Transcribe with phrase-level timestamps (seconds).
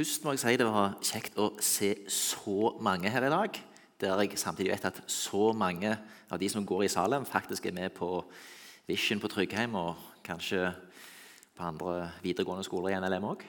[0.00, 3.56] Først må jeg si det var kjekt å se så mange her i dag.
[4.00, 5.90] Der jeg samtidig vet at så mange
[6.32, 8.08] av de som går i Salem, faktisk er med på
[8.88, 10.70] Vision på Tryggheim og kanskje
[11.52, 13.44] på andre videregående skoler i NLM òg.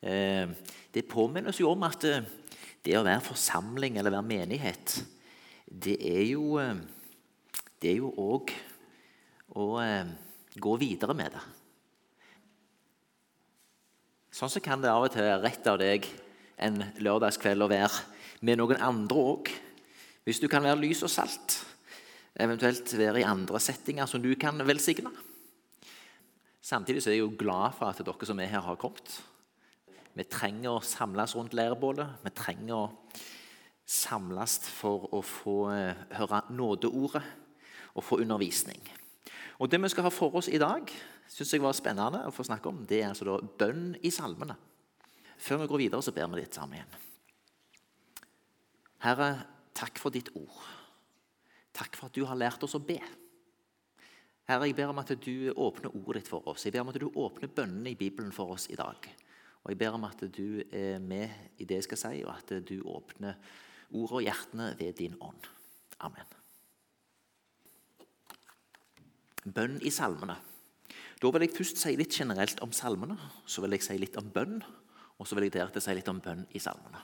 [0.00, 0.48] Eh,
[0.96, 2.24] det påminner oss jo om at eh,
[2.80, 4.96] det å være forsamling eller være menighet,
[5.68, 6.72] det er jo eh,
[7.76, 8.56] Det er jo òg
[9.52, 9.68] å
[10.56, 11.44] gå videre med det.
[14.36, 16.04] Sånn så kan det av og til rett av deg
[16.60, 18.02] en lørdagskveld å være
[18.44, 19.48] med noen andre òg.
[20.28, 21.54] Hvis du kan være lys og salt,
[22.36, 25.08] eventuelt være i andre settinger som du kan velsigne.
[26.60, 29.16] Samtidig så er jeg jo glad for at dere som er her, har kommet.
[30.12, 32.20] Vi trenger å samles rundt leirbålet.
[32.26, 32.84] Vi trenger å
[33.88, 37.24] samles for å få eh, høre nådeordet
[37.96, 38.82] og få undervisning.
[39.56, 40.92] Og Det vi skal ha for oss i dag,
[41.28, 42.84] syns jeg var spennende å få snakke om.
[42.88, 44.56] Det er altså da bønn i salmene.
[45.36, 46.96] Før vi går videre, så ber vi litt sammen igjen.
[49.04, 49.30] Herre,
[49.76, 50.62] takk for ditt ord.
[51.76, 52.96] Takk for at du har lært oss å be.
[54.46, 56.64] Herre, jeg ber om at du åpner ordet ditt for oss.
[56.64, 59.08] Jeg ber om at du åpner bønnene i Bibelen for oss i dag.
[59.66, 62.52] Og jeg ber om at du er med i det jeg skal si, og at
[62.62, 63.34] du åpner
[63.90, 65.48] ordet og hjertene ved din ånd.
[66.06, 66.36] Amen.
[69.46, 70.38] Bønn i salmene.
[71.22, 73.16] Da vil jeg først si litt generelt om salmene,
[73.48, 74.58] så vil jeg si litt om bønn,
[75.16, 77.00] og så vil jeg deretter si litt om bønn i salmene.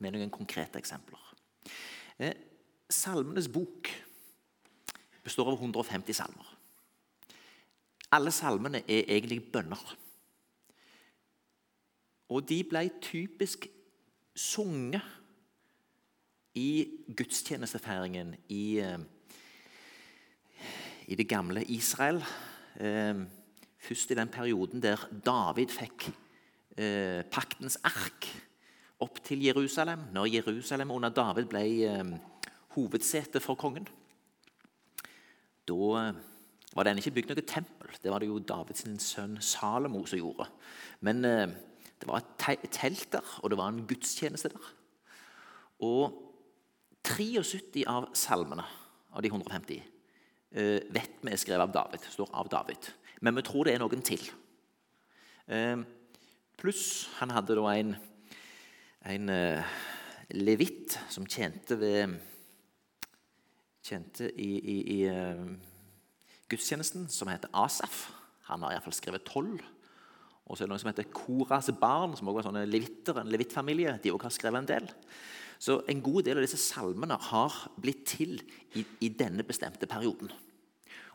[0.00, 1.20] Med noen konkrete eksempler.
[2.16, 2.32] Eh,
[2.88, 3.90] salmenes bok
[5.22, 6.48] består av 150 salmer.
[8.12, 9.82] Alle salmene er egentlig bønner.
[12.32, 13.66] Og de ble typisk
[14.36, 15.04] sunget
[16.56, 18.98] i gudstjenestefeiringen i, eh,
[21.08, 22.24] i det gamle Israel.
[23.82, 26.06] Først i den perioden der David fikk
[26.78, 28.28] eh, paktens ark
[29.02, 32.12] opp til Jerusalem, når Jerusalem under David ble eh,
[32.76, 33.88] hovedsete for kongen.
[35.66, 36.20] Da eh,
[36.76, 37.98] var det ikke bygd noe tempel.
[38.02, 40.46] Det var det jo Davids sønn Salomo som gjorde.
[41.02, 41.48] Men eh,
[41.98, 44.70] det var et telt der, og det var en gudstjeneste der.
[45.82, 46.14] Og
[47.02, 48.64] 73 av salmene
[49.12, 49.82] av de 150
[50.54, 52.10] eh, vet vi er skrevet av David.
[52.14, 52.92] står av David
[53.22, 54.22] men vi tror det er noen til.
[55.46, 55.82] Eh,
[56.58, 57.94] pluss han hadde da en,
[59.10, 59.76] en uh,
[60.34, 62.18] levitt som tjente ved
[63.82, 65.40] Tjente i, i, i uh,
[66.46, 68.12] gudstjenesten, som heter Asaf.
[68.46, 69.58] Han har iallfall skrevet tolv.
[70.46, 73.32] Og så er det noen som heter Koras barn, som også er sånne levitter, en
[73.32, 73.96] levittfamilie.
[73.98, 74.86] De også har skrevet en del.
[75.58, 78.38] Så en god del av disse salmene har blitt til
[78.78, 80.30] i, i denne bestemte perioden.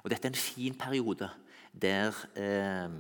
[0.04, 1.32] Og dette er en fin periode
[1.74, 2.94] der eh,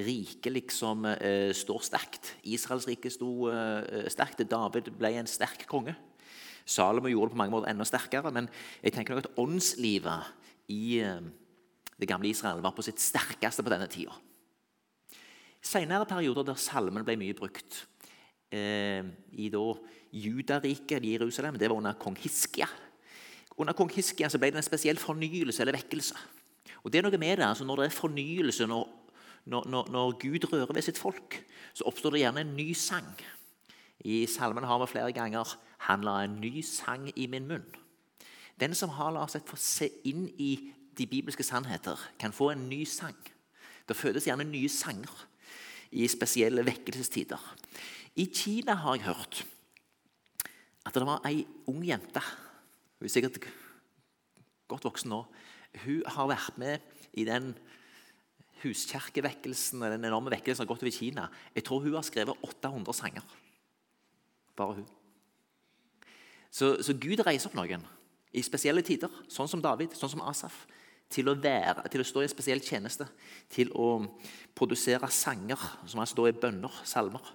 [0.00, 2.34] riket liksom eh, står sterkt.
[2.48, 4.44] Israels rike sto eh, sterkt.
[4.48, 5.96] David ble en sterk konge.
[6.70, 8.48] Salomo gjorde det på mange måter enda sterkere, men
[8.82, 11.22] jeg tenker nok at åndslivet i eh,
[12.00, 14.14] det gamle Israel var på sitt sterkeste på denne tida.
[15.60, 17.82] Senere perioder der salmen ble mye brukt,
[18.54, 19.02] eh,
[19.36, 19.64] i da
[20.10, 22.68] Judariket i Jerusalem, det var under kong Hiskia.
[23.60, 26.16] Under kong Hiskia ble det en spesiell fornyelse eller vekkelse.
[26.82, 28.88] Og det er noe med det, altså Når det er fornyelse, når,
[29.46, 33.12] når, når, Gud rører ved sitt folk, så oppstår det gjerne en ny sang.
[34.00, 37.76] I salmen har vi flere ganger 'Han la en ny sang i min munn'.
[38.60, 42.68] Den som har la seg få se inn i de bibelske sannheter, kan få en
[42.68, 43.16] ny sang.
[43.88, 45.26] Det fødes gjerne nye sanger
[45.92, 47.56] i spesielle vekkelsestider.
[48.16, 49.46] I Kina har jeg hørt
[50.86, 52.22] at det var ei ung jente
[52.98, 53.38] Hun er sikkert
[54.68, 55.24] godt voksen nå
[55.84, 56.80] hun har vært med
[57.18, 57.52] i den
[58.62, 61.28] huskirkevekkelsen den enorme vekkelsen som har gått over Kina.
[61.54, 63.36] Jeg tror hun har skrevet 800 sanger.
[64.56, 64.88] Bare hun.
[66.50, 67.86] Så, så, Gud reiser opp noen
[68.34, 70.64] i spesielle tider, sånn som David, sånn som Asaf,
[71.10, 73.06] til å, være, til å stå i en spesiell tjeneste.
[73.50, 73.88] Til å
[74.54, 77.32] produsere sanger, som altså da er bønner, salmer,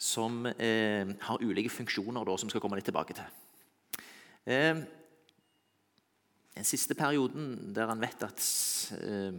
[0.00, 4.06] som eh, har ulike funksjoner, da, som skal komme litt tilbake til.
[4.48, 4.80] Eh,
[6.52, 8.42] den siste perioden der han vet at
[8.98, 9.36] eh,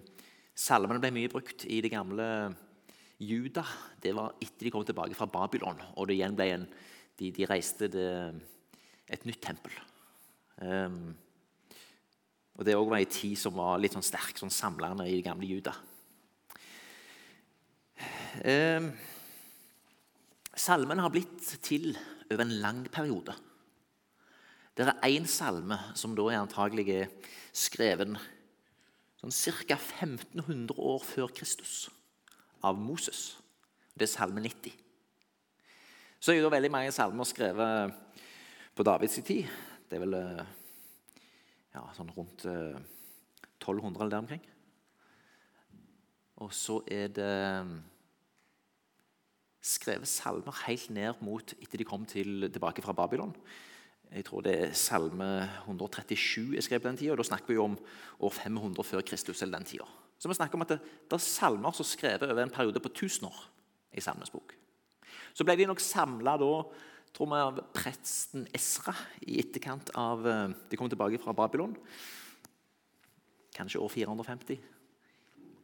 [0.53, 2.27] salmene ble mye brukt i det gamle
[3.23, 3.63] Juda,
[4.01, 5.79] det var etter de kom tilbake fra Babylon.
[5.95, 6.65] Og det igjen ble en,
[7.19, 8.09] de, de reiste det,
[9.07, 9.75] et nytt tempel.
[10.57, 11.13] Um,
[12.57, 15.47] og Det var en tid som var litt sånn sterk, sånn samlende i det gamle
[15.49, 15.73] Juda.
[18.43, 18.91] Um,
[20.53, 21.93] salmen har blitt til
[22.27, 23.37] over en lang periode.
[24.73, 27.09] Det er én salme som da er antagelig er
[27.53, 28.15] skreven
[29.21, 29.33] sånn
[29.69, 29.75] ca.
[29.77, 31.91] 1500 år før Kristus
[32.65, 33.35] av Moses.
[33.93, 34.73] Det er salme 90.
[36.17, 37.93] Så er det veldig mange salmer skrevet
[38.73, 39.51] på Davids tid.
[39.85, 40.41] Det er vel eh,
[41.75, 44.47] ja, sånn rundt 1200 eller der omkring.
[46.41, 47.35] Og så er det
[49.61, 53.35] skrevet salmer helt ned mot etter de kom til, tilbake fra Babylon.
[54.13, 55.27] Jeg tror det er Salme
[55.65, 57.15] 137 er skrevet på den tida.
[57.17, 57.77] Da snakker vi om
[58.21, 59.41] år 500 før Kristus.
[59.41, 59.87] eller den tida.
[60.19, 60.79] Så vi snakker om at det,
[61.09, 63.39] det er salmer som er skrevet over en periode på 1000 år
[63.91, 64.53] i Salmes bok.
[65.33, 71.19] Så ble de nok samla av presten Esra i etterkant av eh, De kom tilbake
[71.21, 71.75] fra Babylon.
[73.53, 74.61] Kanskje år 450.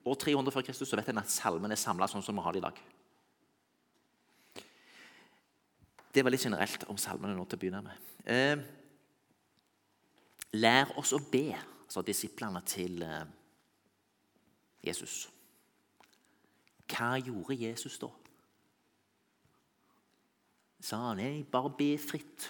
[0.06, 2.54] År 300 før Kristus så vet en at salmen er samla sånn som vi har
[2.54, 2.81] det i dag.
[6.09, 8.06] Det var litt generelt om salmene nå til å begynne med.
[8.25, 8.57] Eh,
[10.57, 11.53] lær oss å be,
[11.89, 13.27] sa disiplene til eh,
[14.89, 15.27] Jesus.
[16.89, 18.09] Hva gjorde Jesus da?
[20.79, 22.50] Sa han nei, bare be fritt?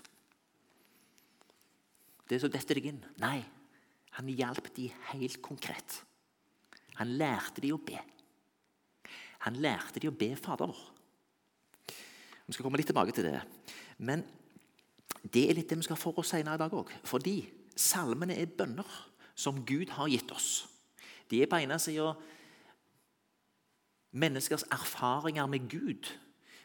[2.29, 3.01] Det er så detter deg inn.
[3.19, 3.41] Nei,
[4.15, 6.03] han hjalp de helt konkret.
[6.99, 7.97] Han lærte de å be.
[9.47, 10.81] Han lærte de å be Fader vår.
[12.49, 13.43] Vi skal komme litt tilbake til det.
[14.01, 14.23] Men
[15.21, 16.89] det er litt det vi skal for oss senere i dag òg.
[17.05, 17.43] Fordi
[17.77, 18.87] salmene er bønner
[19.37, 20.65] som Gud har gitt oss.
[21.29, 22.15] De er på ene sida
[24.17, 26.09] menneskers erfaringer med Gud.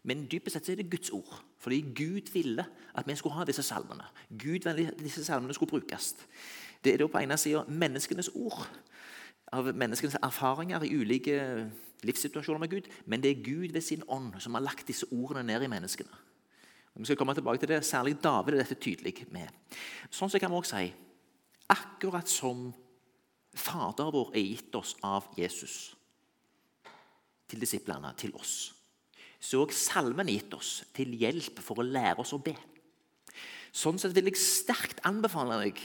[0.09, 1.37] Men dypest sett er det Guds ord.
[1.61, 2.65] Fordi Gud ville
[2.95, 4.09] at vi skulle ha disse salmene.
[4.31, 6.15] Gud ville at disse salmene skulle brukes.
[6.85, 8.65] Det er da på ene sida menneskenes ord.
[9.53, 11.37] Av menneskenes erfaringer i ulike
[12.05, 15.45] livssituasjoner med Gud, men det er Gud ved sin ånd som har lagt disse ordene
[15.47, 16.23] ned i menneskene.
[16.95, 17.85] Og vi skal komme tilbake til det.
[17.85, 19.51] Særlig David er dette tydelig med.
[20.15, 20.93] Sånn så kan vi også si
[21.75, 22.69] akkurat som
[23.55, 25.95] Fader vår er gitt oss av Jesus
[27.47, 28.73] til disiplene, til oss,
[29.39, 32.55] så er også salmen gitt oss til hjelp for å lære oss å be.
[33.75, 35.83] Sånn sett vil jeg sterkt anbefale deg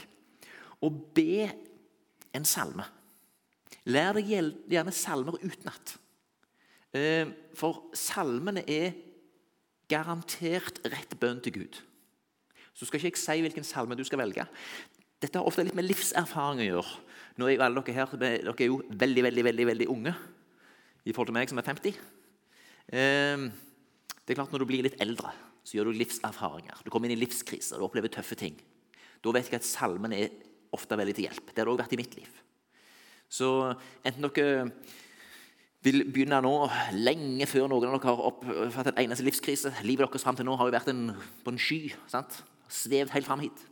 [0.82, 1.46] å be
[2.34, 2.86] en salme.
[3.90, 5.96] Lær deg gjerne salmer utenat.
[6.96, 7.28] Eh,
[7.58, 8.94] for salmene er
[9.90, 11.78] garantert rett bønn til Gud.
[12.74, 14.46] Så skal ikke jeg si hvilken salme du skal velge.
[15.20, 16.92] Dette har ofte litt med livserfaring å gjøre.
[17.38, 20.14] Nå er jo alle dere her dere er jo veldig veldig, veldig, veldig unge
[21.04, 22.00] i forhold til meg som er 50.
[22.90, 23.46] Eh,
[24.24, 25.32] det er klart Når du blir litt eldre,
[25.64, 26.84] så gjør du livserfaringer.
[26.84, 28.56] Du kommer inn i livskriser, du opplever tøffe ting.
[29.20, 30.30] Da vet jeg at salmen er
[30.72, 31.50] ofte veldig til hjelp.
[31.50, 32.30] Det har det òg vært i mitt liv.
[33.30, 33.48] Så
[34.04, 34.70] enten dere
[35.84, 36.54] vil begynne nå,
[36.98, 39.72] lenge før noen av dere har oppfattet en eneste livskrise.
[39.86, 41.12] Livet deres fram til nå har jo vært en,
[41.44, 41.80] på en sky.
[42.10, 42.42] sant?
[42.70, 43.62] Svevd helt fram hit.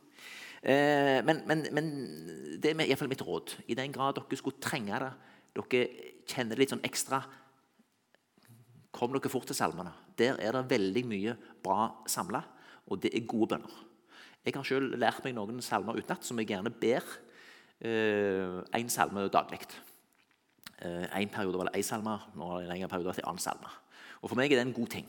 [0.62, 1.90] Eh, men, men, men,
[2.58, 3.58] det er iallfall mitt råd.
[3.68, 5.10] I den grad dere skulle trenge det,
[5.58, 5.82] dere
[6.28, 7.22] kjenner det litt sånn ekstra
[8.98, 9.90] Kom dere fort til salmene.
[10.18, 12.40] Der er det veldig mye bra samla,
[12.88, 13.74] og det er gode bønner.
[14.42, 17.04] Jeg har selv lært meg noen salmer utenat som jeg gjerne ber
[17.80, 19.60] én eh, salme daglig.
[20.82, 23.30] Eh, en periode var det én salme, nå er det en lengre periode vært en
[23.30, 23.70] annen salme.
[24.22, 25.06] Og For meg er det en god ting.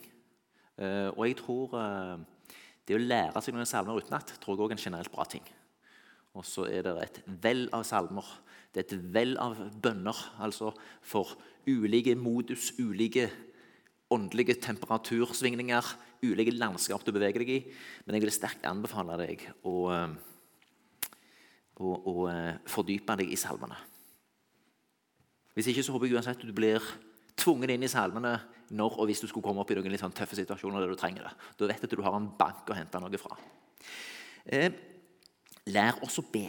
[0.78, 1.74] Eh, og jeg tror
[2.86, 5.44] det å lære seg noen salmer utenat tror jeg også er en generelt bra ting.
[6.34, 8.26] Og så er det et vell av salmer.
[8.70, 10.70] Det er et vell av bønner altså
[11.02, 11.34] for
[11.66, 13.28] ulike modus, ulike
[14.10, 15.86] åndelige temperatursvingninger,
[16.22, 17.60] ulike landskap du beveger deg i.
[18.06, 19.90] Men jeg vil sterkt anbefale deg å,
[21.80, 22.14] å, å
[22.68, 23.78] fordype deg i salmene.
[25.56, 26.84] Hvis ikke så håper jeg uansett at du blir
[27.40, 28.34] tvunget inn i salmene
[28.76, 30.98] når og hvis du skulle komme opp i noen litt sånn tøffe situasjoner der du
[30.98, 31.32] trenger det.
[31.58, 33.38] Da vet du at du har en bank å hente noe fra.
[34.46, 34.70] Eh,
[35.72, 36.46] lær oss å be.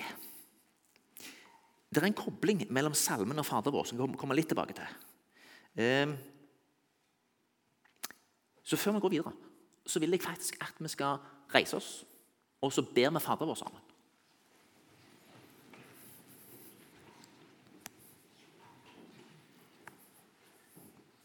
[1.91, 4.99] Det er en kobling mellom salmen og Fader vår som vi kommer litt tilbake til.
[5.81, 6.13] Eh,
[8.63, 9.33] så før vi går videre,
[9.83, 11.17] så vil jeg faktisk at vi skal
[11.51, 11.89] reise oss,
[12.61, 13.90] og så ber vi Fader vår sammen.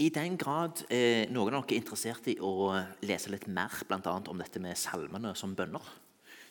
[0.00, 2.70] I den grad eh, noen av dere er interessert i å
[3.04, 5.84] lese litt mer blant annet om dette med salmene som bønner,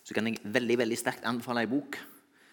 [0.06, 1.98] så kan jeg veldig veldig sterkt anbefale en bok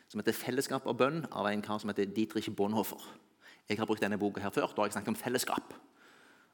[0.09, 3.03] som heter 'Fellesskap og bønn' av en kar som heter Dietrich Bonhoeffer.
[3.69, 4.71] Jeg har brukt denne boka her før.
[4.73, 5.75] Da har jeg snakket om fellesskap.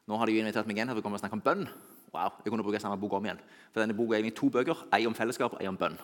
[0.07, 1.67] Nå har de invitert meg igjen her for å komme og snakke om bønn.
[2.11, 3.39] Wow, jeg kunne bruke samme bok om igjen.
[3.71, 4.87] For denne boka er egentlig to bøker.
[4.91, 5.95] Ei om fellesskap og ei om bønn.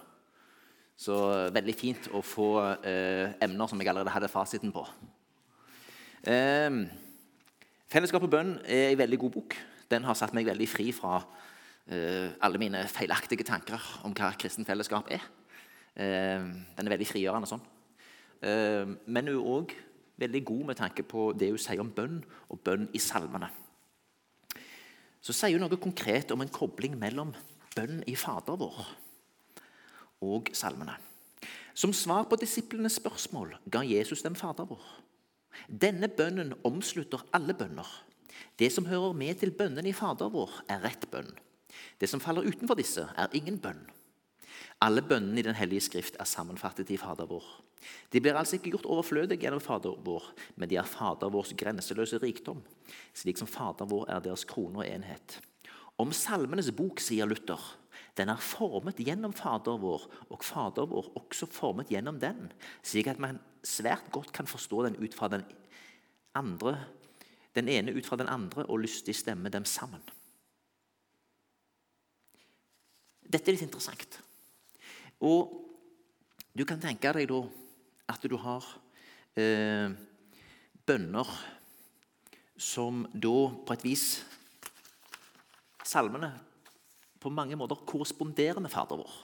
[0.96, 4.86] Så veldig fint å få eh, emner som jeg allerede hadde fasiten på.
[6.24, 6.86] Eh,
[7.89, 9.55] Fellesskap og bønn er en veldig god bok.
[9.89, 14.67] Den har satt meg veldig fri fra uh, alle mine feilaktige tanker om hva kristen
[14.67, 15.25] fellesskap er.
[15.98, 17.63] Uh, den er veldig frigjørende sånn.
[18.46, 19.74] Uh, men hun er òg
[20.22, 23.50] veldig god med tanke på det hun sier om bønn og bønn i salmene.
[25.19, 27.34] Så sier hun noe konkret om en kobling mellom
[27.74, 28.84] bønn i Fader vår
[30.29, 30.93] og salmene.
[31.74, 34.84] Som svar på disiplenes spørsmål ga Jesus dem Fader vår.
[35.68, 37.88] Denne bønnen omslutter alle bønner.
[38.60, 41.32] Det som hører med til bønnen i Fader vår, er rett bønn.
[42.00, 43.82] Det som faller utenfor disse, er ingen bønn.
[44.84, 47.46] Alle bønnene i Den hellige skrift er sammenfattet i Fader vår.
[48.12, 52.20] De blir altså ikke gjort overflødige gjennom Fader vår, men de er Fader vårs grenseløse
[52.20, 52.62] rikdom,
[53.15, 55.39] slik som Fader vår er deres krone og enhet.
[56.00, 57.60] Om Salmenes bok sier Luther
[58.20, 62.50] den er formet gjennom Fader vår, og Fader vår også formet gjennom den,
[62.84, 65.46] slik at man svært godt kan forstå den ut fra den
[66.36, 66.76] andre,
[67.56, 70.04] den ene ut fra den andre og lystig stemme dem sammen.
[73.30, 74.20] Dette er litt interessant.
[75.22, 75.54] Og
[76.56, 77.44] du kan tenke deg da
[78.10, 78.66] at du har
[79.38, 79.92] eh,
[80.88, 81.34] bønner
[82.60, 84.06] som da på et vis
[85.90, 86.28] Salmene
[87.20, 89.16] på mange måter korresponderer med Fader vår.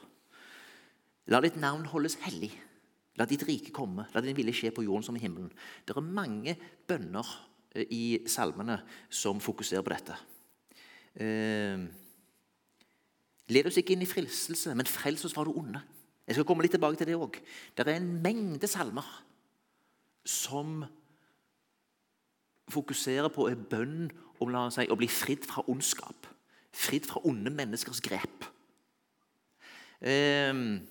[1.32, 2.52] La ditt navn holdes hellig.
[3.16, 4.08] La ditt rike komme.
[4.14, 5.52] La din vilje skje på jorden som i himmelen.
[5.86, 6.56] Det er mange
[6.88, 7.30] bønner
[7.74, 10.18] eh, i salmene som fokuserer på dette.
[11.16, 11.86] Eh,
[13.54, 15.82] Led oss ikke inn i fristelse, men frels oss fra det onde.
[16.26, 17.38] Jeg skal komme litt tilbake til det òg.
[17.78, 19.06] Det er en mengde salmer
[20.26, 20.80] som
[22.74, 24.00] fokuserer på en bønn
[24.42, 26.26] om si, å bli fridd fra ondskap
[26.76, 28.46] fridd fra onde menneskers grep.
[30.02, 30.84] Ehm,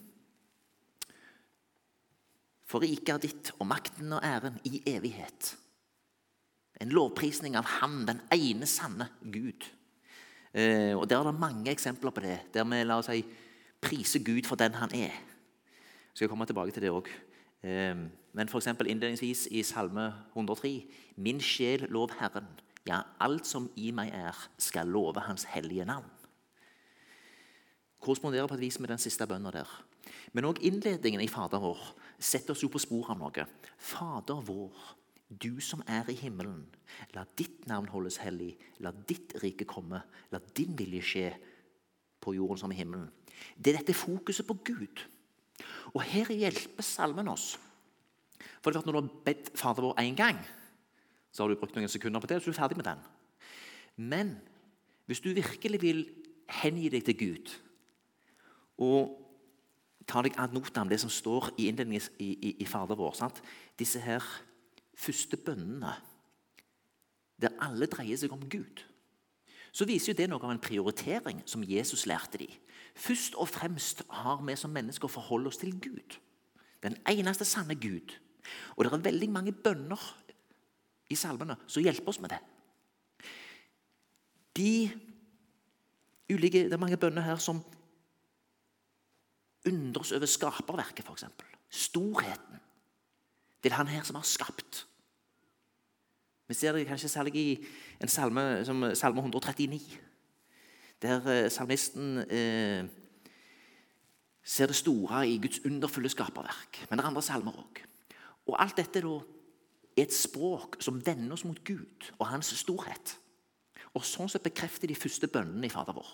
[2.64, 5.54] for riket er ditt, og makten og æren i evighet.
[6.80, 9.68] En lovprisning av Han, den ene sanne Gud.
[10.54, 13.24] Ehm, og Der er det mange eksempler på det, der vi la oss si,
[13.80, 15.12] priser Gud for den han er.
[15.12, 17.08] Jeg skal komme tilbake til det òg.
[17.62, 18.66] Ehm, men f.eks.
[18.66, 20.84] innledningsvis i Salme 103.:
[21.16, 22.46] Min sjel lov Herren.
[22.84, 26.08] Ja, alt som i meg er, skal love Hans hellige navn.
[28.04, 29.70] Korresponderer på et vis med den siste bønna der.
[30.36, 31.80] Men òg innledningen i Fader vår
[32.20, 33.46] setter oss jo på sporet av noe.
[33.80, 34.74] Fader vår,
[35.28, 36.66] du som er i himmelen.
[37.16, 38.52] La ditt navn holdes hellig.
[38.84, 40.02] La ditt rike komme.
[40.32, 41.30] La din vilje skje
[42.20, 43.08] på jorden som i himmelen.
[43.56, 45.00] Det er dette fokuset på Gud.
[45.94, 47.54] Og her hjelper salmen oss.
[48.60, 50.38] For det er Når du har bedt Fader vår én gang,
[51.34, 53.02] så har du brukt noen sekunder på det, og så er du ferdig med den.
[53.96, 54.32] Men
[55.10, 56.06] hvis du virkelig vil
[56.62, 57.52] hengi deg til Gud
[58.84, 59.20] og
[60.06, 63.40] ta deg ad notam det som står i innledningen i, i, i Fader vår sant?
[63.78, 64.22] Disse her
[64.94, 65.94] første bønnene,
[67.42, 68.84] der alle dreier seg om Gud,
[69.74, 72.52] så viser jo det noe av en prioritering som Jesus lærte dem.
[72.94, 76.20] Først og fremst har vi som mennesker å forholde oss til Gud.
[76.84, 78.14] Den eneste sanne Gud.
[78.76, 79.98] Og det er veldig mange bønner
[81.10, 82.40] i salmene som hjelper oss med det.
[84.56, 84.90] De
[86.30, 87.62] ulike, Det er mange bønner her som
[89.68, 91.24] undres over skaperverket, f.eks.
[91.70, 92.60] Storheten.
[93.64, 94.86] Er han her som har skapt.
[96.48, 97.66] Vi ser det kanskje særlig i
[98.00, 99.80] en salme som salme 139,
[101.02, 102.84] der eh, salmisten eh,
[104.44, 106.84] ser det store i Guds underfulle skaperverk.
[106.90, 107.80] Men det er andre salmer òg.
[108.46, 109.16] Og alt dette da
[109.94, 113.16] er et språk som vender oss mot Gud og hans storhet.
[113.94, 116.08] Og Sånn sett bekrefter de første bønnene i Fader vår.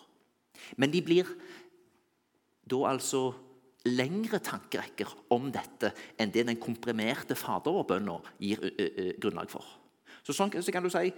[0.76, 1.28] Men de blir
[2.68, 3.30] da altså
[3.88, 8.66] lengre tankerekker om dette enn det den komprimerte Fader vår-bønna gir
[9.22, 9.64] grunnlag for.
[10.20, 11.08] Så sånn så kan du si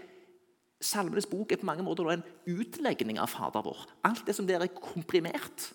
[0.82, 3.84] Salmenes bok er på mange måter en utlegning av Fader vår.
[4.06, 5.70] Alt det som der er komprimert,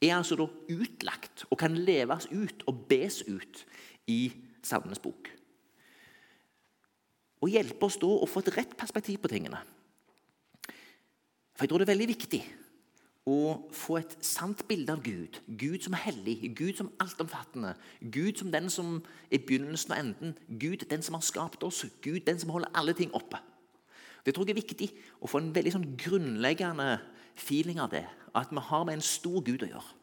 [0.00, 3.64] er altså da utlagt og kan leves ut og bes ut
[4.08, 4.20] i
[4.64, 5.32] Salmenes bok
[7.38, 9.60] og hjelpe oss da å få et rett perspektiv på tingene.
[11.54, 12.40] For jeg tror det er veldig viktig
[13.28, 13.38] å
[13.74, 15.40] få et sant bilde av Gud.
[15.60, 20.86] Gud som hellig, Gud som altomfattende, Gud som den som er begynnelsen og enden, Gud
[20.88, 23.40] den som har skapt oss, Gud den som holder alle ting oppe.
[24.24, 24.88] Det tror jeg er viktig
[25.20, 26.98] å få en veldig sånn grunnleggende
[27.38, 28.06] feeling av det.
[28.36, 29.94] At vi har med en stor Gud å gjøre.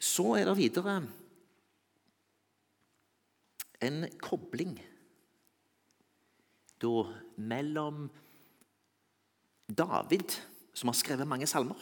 [0.00, 0.96] Så er det videre
[3.84, 4.78] en kobling
[6.80, 6.94] da
[7.36, 8.06] mellom
[9.68, 10.32] David,
[10.74, 11.78] som har skrevet mange salmer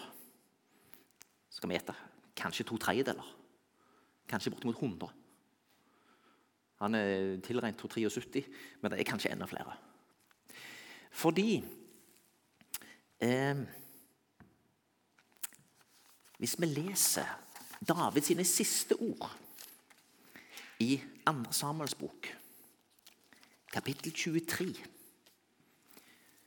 [1.55, 1.95] Skal vi gjette
[2.39, 3.27] kanskje to tredjedeler.
[4.31, 5.09] Kanskje bortimot 100.
[6.79, 8.45] Han er tilregnet 273,
[8.81, 9.75] men det er kanskje enda flere.
[11.11, 11.65] Fordi
[13.19, 13.65] eh,
[16.39, 17.48] Hvis vi leser
[17.81, 19.29] David sine siste ord
[20.83, 21.53] i 2.
[21.55, 22.29] Samuels bok,
[23.73, 24.73] kapittel 23,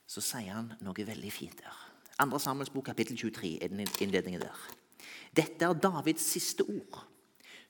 [0.07, 1.79] så sier han noe veldig fint der.
[2.19, 2.39] 2.
[2.39, 4.67] Samuels bok, kapittel 23 er den innledningen der.
[5.35, 7.05] Dette er Davids siste ord.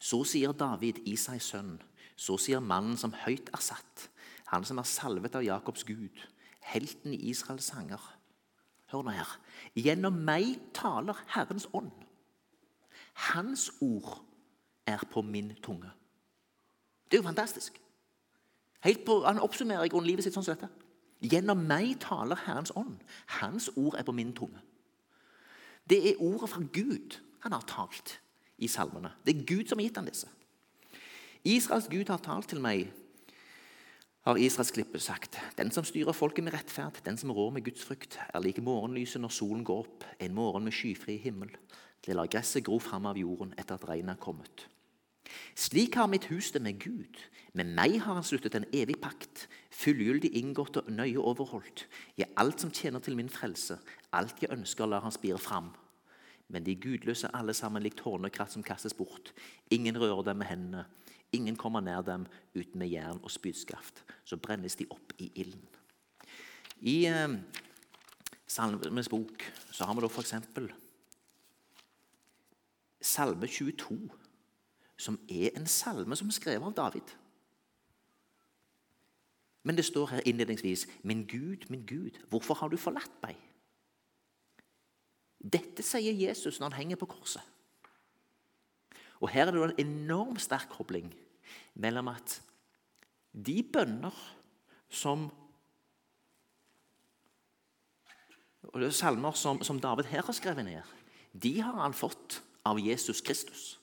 [0.02, 1.76] Så sier David, i seg sønn,
[2.18, 4.08] så sier mannen som høyt er satt,
[4.50, 6.24] han som er salvet av Jakobs Gud,
[6.66, 8.02] helten i Israels sanger.
[8.92, 9.30] Hør nå her.
[9.78, 11.94] Gjennom meg taler Herrens ånd.
[13.14, 14.26] Hans ord
[14.86, 15.92] er på min tunge.
[17.06, 17.82] Det er jo fantastisk.
[19.06, 20.70] På, han oppsummerer i livet sitt sånn som dette.
[21.22, 22.98] Gjennom meg taler Herrens ånd.
[23.42, 24.62] Hans ord er på min tunge.
[25.90, 28.16] Det er ordet fra Gud han har talt
[28.62, 29.12] i salmene.
[29.26, 30.30] Det er Gud som har gitt ham disse.
[31.44, 32.90] Israels Gud har talt til meg,
[34.26, 35.40] har Israels klippe sagt.
[35.58, 39.22] Den som styrer folket med rettferd, den som rår med Guds frykt, er like morgenlyset
[39.22, 41.50] når solen går opp, en morgen med skyfri himmel.
[42.02, 44.66] Det lar gresset gro fram av jorden etter at regnet er kommet.
[45.56, 47.20] Slik har mitt hus det med Gud.
[47.54, 51.86] Med meg har han sluttet en evig pakt, fullgyldig inngått og nøye overholdt.
[52.18, 53.78] Ja, alt som tjener til min frelse,
[54.12, 55.72] alt jeg ønsker, lar han spire fram.
[56.52, 59.32] Men de gudløse alle sammen likt hornekratt som kastes bort.
[59.72, 60.86] Ingen rører dem med hendene.
[61.32, 64.04] Ingen kommer nær dem uten med jern og spydskaft.
[64.26, 65.64] Så brennes de opp i ilden.
[66.82, 67.38] I eh,
[68.48, 70.34] Salmenes bok så har vi da f.eks.
[73.02, 74.10] Salme 22
[75.02, 77.14] som er en salme som er skrevet av David.
[79.64, 83.48] Men det står her innledningsvis 'Min Gud, min Gud, hvorfor har du forlatt meg?'
[85.42, 87.42] Dette sier Jesus når han henger på korset.
[89.22, 91.14] Og Her er det en enorm sterk kobling
[91.74, 92.42] mellom at
[93.34, 94.38] de bønner
[94.90, 95.32] som
[98.62, 100.82] og det er Salmer som, som David her har skrevet ned,
[101.44, 103.80] de har han fått av Jesus Kristus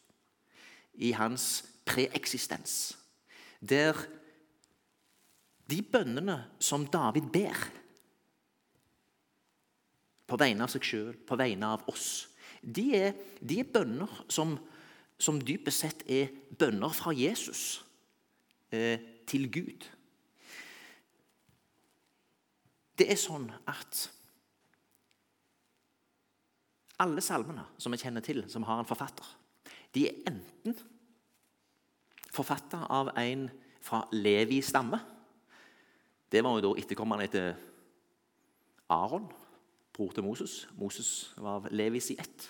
[0.99, 2.97] i hans preeksistens.
[3.61, 3.97] Der
[5.69, 7.67] de bønnene som David ber
[10.29, 12.29] på vegne av seg sjøl, på vegne av oss,
[12.63, 14.57] de er, de er bønner som,
[15.21, 17.81] som, dypest sett er bønner fra Jesus
[18.75, 19.87] eh, til Gud.
[22.99, 24.09] Det er sånn at
[26.99, 29.27] alle salmene som vi kjenner til, som har en forfatter,
[29.95, 30.77] de er enten
[32.35, 33.49] forfatta av en
[33.83, 34.99] fra Levi stamme.
[36.29, 37.55] Det var jo da etterkommeren etter
[38.93, 39.27] Aron,
[39.95, 40.61] bror til Moses.
[40.79, 42.49] Moses var av Levis i ett.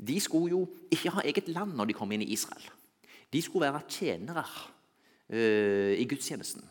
[0.00, 0.62] De skulle jo
[0.92, 2.64] ikke ha eget land når de kom inn i Israel.
[3.30, 6.64] De skulle være tjenere uh, i gudstjenesten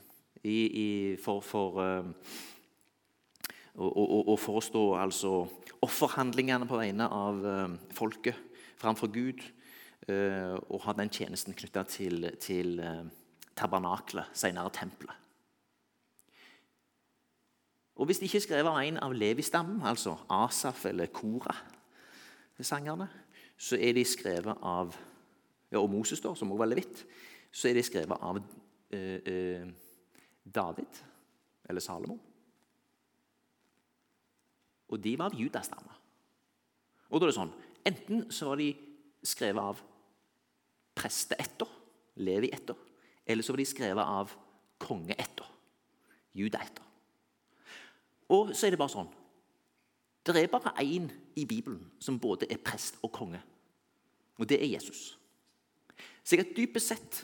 [0.43, 0.88] i, i,
[1.22, 2.10] for, for uh,
[3.80, 5.34] og, og, og, forestå altså
[5.82, 8.36] offerhandlingene på vegne av uh, folket
[8.80, 9.44] framfor Gud.
[10.10, 13.04] Eh, og ha den tjenesten knytta til, til eh,
[13.58, 15.15] tabernaklet, senere tempelet.
[18.00, 23.10] Og Hvis de ikke er skrevet av en av Levi-stammen, altså Asaf eller Kora-sangerne,
[23.60, 24.96] så er de skrevet av
[25.70, 27.04] ja, Og Moses, da, som også var levitt,
[27.52, 28.39] så er de skrevet av
[28.96, 29.68] eh, eh,
[30.42, 31.04] David
[31.70, 32.18] eller Salomo.
[34.89, 35.95] Og de var av judastammer.
[37.10, 37.56] Og da er det sånn,
[37.88, 38.73] Enten så var de
[39.25, 39.80] skrevet av
[40.99, 41.69] presteætter,
[42.19, 42.75] Levi-etter,
[43.25, 44.34] eller så var de skrevet av
[44.84, 45.47] kongeætter,
[46.36, 46.84] judaætter.
[48.36, 49.15] Og så er det bare sånn
[50.28, 51.08] Det er bare én
[51.39, 53.39] i Bibelen som både er prest og konge,
[54.38, 55.17] og det er Jesus.
[56.30, 57.23] Jeg dypest sett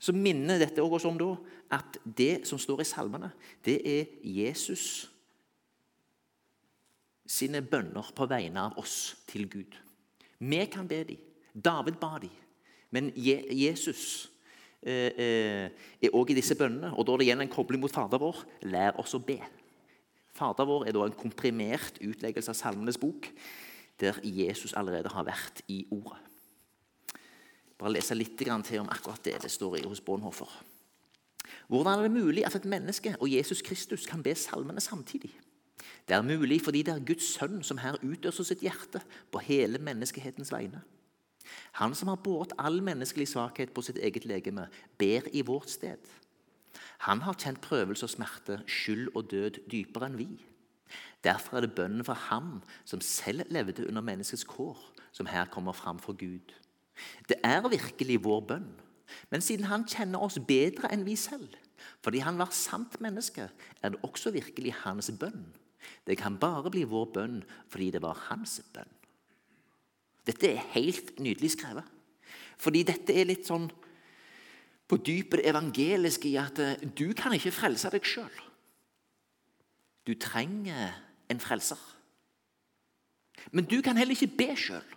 [0.00, 1.30] så minner dette også om da,
[1.76, 3.30] at det som står i salmene,
[3.64, 5.09] det er Jesus
[7.30, 9.76] sine bønner på vegne av oss til Gud.
[10.40, 11.26] Vi kan be dem.
[11.54, 12.32] David ba dem.
[12.90, 14.30] Men Jesus
[14.82, 15.66] eh, eh,
[16.02, 16.92] er òg i disse bønnene.
[16.96, 19.38] Og da er det igjen en kobling mot Fader vår, lær oss å be.
[20.34, 23.28] Fader vår er da en komprimert utleggelse av Salmenes bok,
[24.00, 26.18] der Jesus allerede har vært i ordet.
[27.80, 30.50] bare lese litt til om akkurat det det står i hos Bonhoeffer.
[31.68, 35.30] Hvordan er det mulig at et menneske og Jesus Kristus kan be salmene samtidig?
[36.08, 39.78] Det er mulig fordi det er Guds sønn som her utøser sitt hjerte på hele
[39.78, 40.82] menneskehetens vegne.
[41.80, 45.98] Han som har båret all menneskelig svakhet på sitt eget legeme, ber i vårt sted.
[47.06, 50.28] Han har kjent prøvelse og smerte, skyld og død dypere enn vi.
[51.24, 54.78] Derfor er det bønnen for ham som selv levde under menneskets kår,
[55.12, 56.54] som her kommer fram for Gud.
[57.28, 58.68] Det er virkelig vår bønn,
[59.30, 61.48] men siden han kjenner oss bedre enn vi selv,
[62.04, 63.48] fordi han var sant menneske,
[63.82, 65.46] er det også virkelig hans bønn.
[66.06, 67.38] Det kan bare bli vår bønn
[67.70, 68.96] fordi det var hans bønn.
[70.26, 71.86] Dette er helt nydelig skrevet.
[72.60, 73.70] Fordi dette er litt sånn
[74.90, 78.40] på dypet evangeliske i at eh, du kan ikke frelse deg sjøl.
[80.06, 80.96] Du trenger
[81.30, 81.80] en frelser.
[83.54, 84.96] Men du kan heller ikke be sjøl.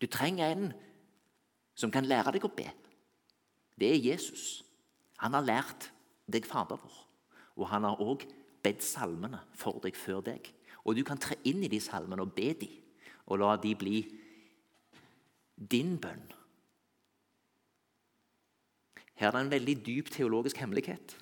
[0.00, 0.72] Du trenger en
[1.78, 2.66] som kan lære deg å be.
[3.78, 4.62] Det er Jesus.
[5.22, 5.90] Han har lært
[6.30, 6.98] deg Fader vår.
[7.60, 8.24] Og han har òg
[8.64, 10.48] bedt salmene for deg før deg.
[10.84, 12.70] Og du kan tre inn i de salmene og be de,
[13.28, 13.98] og la de bli
[15.56, 16.24] din bønn.
[19.14, 21.14] Her er det en veldig dyp teologisk hemmelighet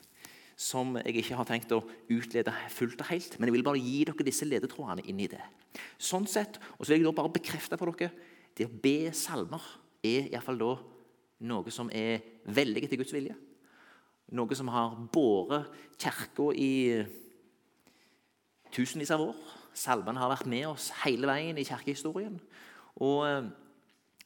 [0.63, 3.37] som jeg ikke har tenkt å utlede fullt og helt.
[3.39, 5.41] Men jeg vil bare gi dere disse ledetrådene inn i det.
[6.01, 8.13] Sånn sett, og så vil jeg da bare bekrefte for dere
[8.57, 9.65] det å be salmer
[10.05, 10.75] er i fall da
[11.49, 13.35] noe som er veldig etter Guds vilje.
[14.37, 16.73] Noe som har båret Kirka i
[18.73, 19.37] tusenvis av år.
[19.75, 22.39] Salmene har vært med oss hele veien i kirkehistorien.
[23.01, 23.51] Og eh,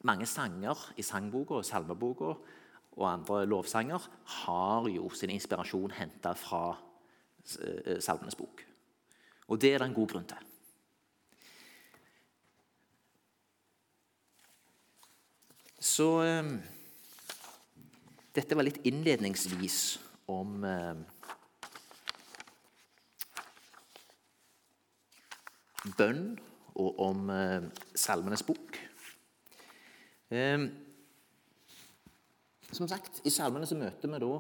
[0.06, 2.34] mange sanger i sangboka og salmeboka
[2.96, 4.08] og andre lovsanger
[4.42, 6.70] har jo sin inspirasjon henta fra
[7.60, 8.64] eh, Salmenes bok.
[9.48, 10.52] Og det er det en god grunn til.
[15.86, 16.56] Så um,
[18.34, 19.78] Dette var litt innledningsvis
[20.32, 20.96] om eh,
[25.98, 26.34] bønn
[26.76, 28.78] og om eh, Salmenes bok.
[30.30, 30.66] Eh,
[32.72, 34.34] som sagt, I salmene så møter vi da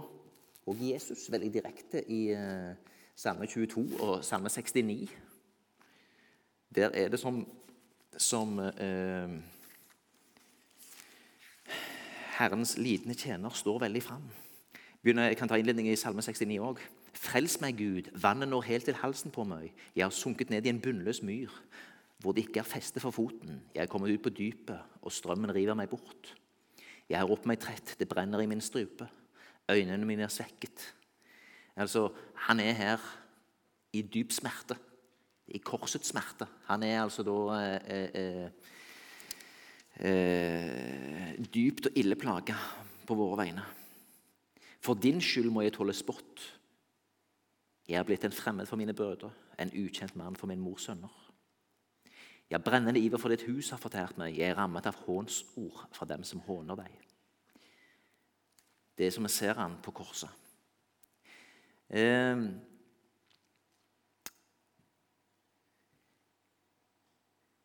[0.66, 2.74] og Jesus veldig direkte i eh,
[3.16, 5.10] Salme 22 og Salme 69.
[6.74, 7.46] Der er det som,
[8.18, 9.36] som eh,
[12.38, 14.26] Herrens lidende tjener står veldig fram.
[15.04, 16.82] Jeg kan ta innledningen i Salme 69 òg.
[17.16, 19.70] Frels meg, Gud, vannet når helt til halsen på meg.
[19.96, 21.52] Jeg har sunket ned i en bunnløs myr,
[22.20, 23.62] hvor det ikke er feste for foten.
[23.74, 26.34] Jeg er kommet ut på dypet, og strømmen river meg bort.
[27.08, 29.08] Jeg har ropt meg trett, det brenner i min strupe.
[29.70, 30.94] Øynene mine er svekket.
[31.76, 33.00] Altså, Han er her
[33.92, 34.76] i dyp smerte.
[35.48, 36.46] I korsets smerte.
[36.66, 38.48] Han er altså da eh, eh,
[40.00, 42.56] eh, dypt og ille plaga
[43.06, 43.62] på våre vegne.
[44.82, 46.55] For din skyld må jeg tåle spott.
[47.86, 51.12] Jeg er blitt en fremmed for mine brødre, en ukjent mann for min mors sønner.
[52.50, 54.36] Ja, brennende iver for ditt hus har fortært meg.
[54.38, 56.92] Jeg er rammet av hånsord fra dem som håner deg.
[58.96, 60.30] Det er som vi ser han på korset.
[61.90, 62.46] Eh,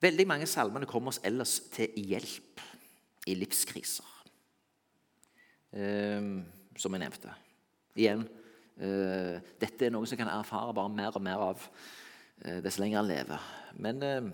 [0.01, 2.61] veldig mange salmene kommer oss ellers til hjelp
[3.29, 4.09] i livskriser.
[5.77, 6.29] Eh,
[6.77, 7.37] som jeg nevnte.
[7.95, 8.25] Igjen,
[8.77, 11.65] dette er noe som kan erfare bare mer og mer av
[12.45, 13.51] eh, dess lenger en lever.
[13.81, 14.31] Men eh,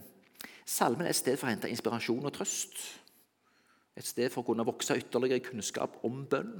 [0.67, 2.75] Salmen er et sted for å hente inspirasjon og trøst.
[3.97, 6.59] Et sted for å kunne vokse ytterligere kunnskap om bønn.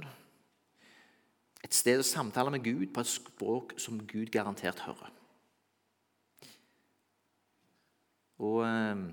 [1.60, 5.12] Et sted å samtale med Gud på et språk som Gud garantert hører.
[8.38, 9.04] Og eh,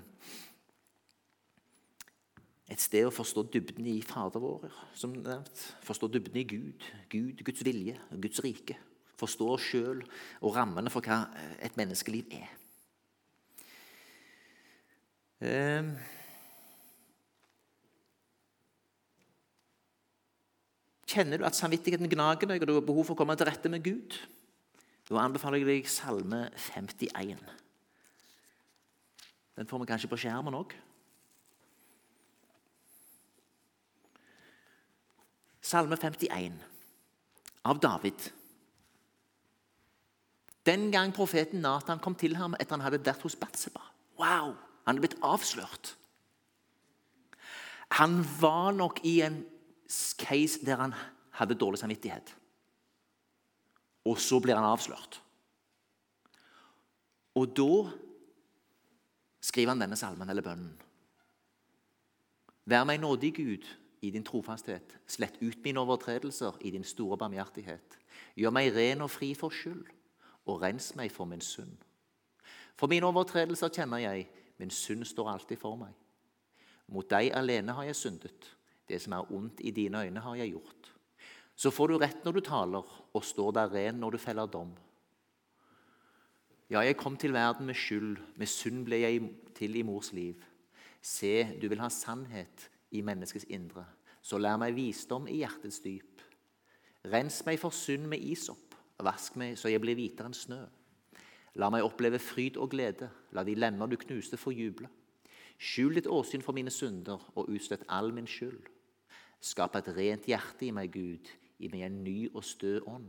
[2.66, 4.66] et sted å forstå dybden i Fader vår,
[4.98, 5.62] som nevnt.
[5.86, 8.74] Forstå dybden i Gud, Gud, Guds vilje, Guds rike.
[9.16, 10.02] Forstå oss sjøl
[10.42, 11.22] og rammene for hva
[11.62, 12.50] et menneskeliv er.
[15.46, 15.94] Ehm.
[21.06, 23.70] Kjenner du at samvittigheten gnager deg, og du har behov for å komme til rette
[23.72, 24.18] med Gud?
[25.06, 27.38] Da anbefaler jeg deg Salme 51.
[29.56, 30.74] Den får vi kanskje på skjermen òg.
[35.66, 36.60] Salme 51
[37.66, 38.28] av David.
[40.66, 43.82] Den gang profeten Nathan kom til ham etter han hadde vært hos Batseba.
[44.20, 44.54] Wow!
[44.86, 45.96] Han er blitt avslørt.
[47.98, 49.40] Han var nok i en
[50.22, 50.94] case der han
[51.38, 52.30] hadde dårlig samvittighet.
[54.06, 55.18] Og så blir han avslørt.
[57.36, 57.72] Og da
[59.42, 60.70] skriver han denne salmen eller bønnen.
[62.66, 63.66] Vær meg nådig, Gud,
[64.02, 64.98] i din trofasthet.
[65.06, 67.98] Slett ut mine overtredelser i din store barmhjertighet.
[68.36, 69.84] Gjør meg ren og fri for skyld,
[70.46, 71.76] og rens meg for min synd.
[72.76, 74.26] For mine overtredelser kjenner jeg,
[74.58, 75.94] min synd står alltid for meg.
[76.92, 78.52] Mot deg alene har jeg syndet.
[78.86, 80.92] Det som er ondt i dine øyne, har jeg gjort.
[81.56, 84.74] Så får du rett når du taler, og står der ren når du feller dom.
[86.70, 89.22] Ja, jeg kom til verden med skyld, med synd ble jeg
[89.54, 90.42] til i mors liv.
[91.02, 93.84] Se, du vil ha sannhet i menneskets indre,
[94.22, 96.22] så lær meg visdom i hjertets dyp.
[97.06, 100.62] Rens meg for synd med isopp, vask meg så jeg blir hvitere enn snø.
[101.56, 104.90] La meg oppleve fryd og glede, la de lemmer du knuste, få juble.
[105.56, 108.66] Skjul ditt åsyn for mine synder og utstøtt all min skyld.
[109.40, 113.08] Skap et rent hjerte i meg, Gud, gi meg en ny og stø ånd.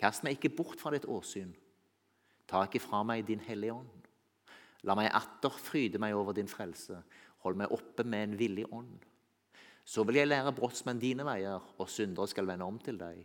[0.00, 1.52] Kast meg ikke bort fra ditt åsyn.
[2.48, 4.06] Ta ikke fra meg din hellige ånd.
[4.88, 7.02] La meg atter fryde meg over din frelse.
[7.44, 8.98] Hold meg oppe med en villig ånd.
[9.84, 13.24] Så vil jeg lære brottsmenn dine veier, og syndere skal vende om til deg.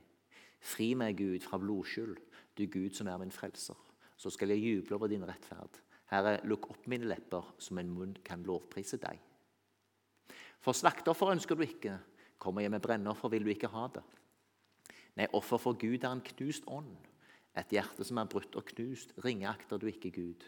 [0.65, 2.15] Fri meg, Gud, fra blodskyld,
[2.57, 3.77] du Gud som er min frelser.
[4.17, 5.81] Så skal jeg juble over din rettferd.
[6.09, 9.19] Herre, lukk opp mine lepper, så min munn kan lovprise deg.
[10.63, 11.97] For slakteoffer ønsker du ikke.
[12.41, 14.03] Kommer jeg med brennoffer, vil du ikke ha det.
[15.19, 16.95] Nei, offer for Gud er en knust ånd.
[17.55, 20.43] Et hjerte som er brutt og knust, ringeakter du ikke Gud.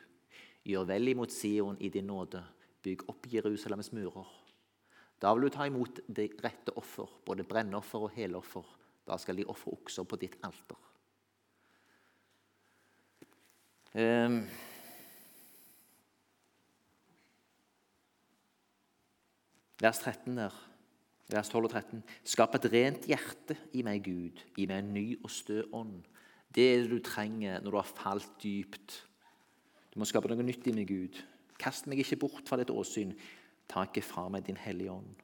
[0.67, 2.41] Gjør vel imot Sion i din nåde,
[2.85, 4.27] bygg opp Jerusalems murer.
[5.21, 8.65] Da vil du ta imot det rette offer, både brennoffer og heloffer.
[9.07, 10.77] Da skal de ofre okser på ditt alter.
[13.97, 14.43] Um,
[19.81, 20.57] vers 13 der.
[21.27, 22.03] Vers 12 og 13.
[22.23, 24.43] Skap et rent hjerte i meg, Gud.
[24.55, 26.05] Gi meg en ny og stø ånd.
[26.55, 29.01] Det er det du trenger når du har falt dypt.
[29.91, 31.19] Du må skape noe nytt i meg, Gud.
[31.59, 33.15] Kast meg ikke bort fra ditt åsyn.
[33.67, 35.23] Ta ikke fra meg din hellige ånd.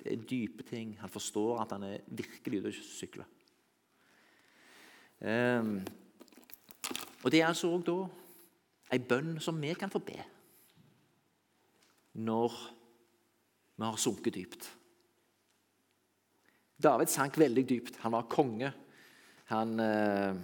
[0.00, 0.94] Det er dype ting.
[1.00, 3.28] Han forstår at han er virkelig ute og sykler.
[5.20, 5.82] Um,
[7.24, 7.96] og det er altså òg da
[8.94, 10.16] ei bønn som vi kan få be
[12.20, 12.54] når
[13.76, 14.70] vi har sunket dypt.
[16.80, 18.00] David sank veldig dypt.
[18.02, 18.72] Han var konge.
[19.52, 20.34] Han, eh,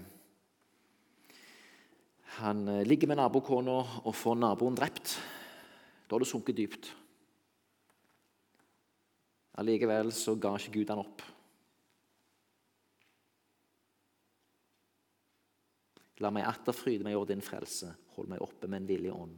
[2.37, 5.17] han eh, ligger med nabokona og får naboen drept.
[6.07, 6.91] Da har det sunket dypt.
[9.57, 11.25] Allikevel så ga ikke Gud han opp.
[16.21, 17.91] La meg atter fryde meg over din frelse.
[18.17, 19.37] Hold meg oppe med en villig ånd.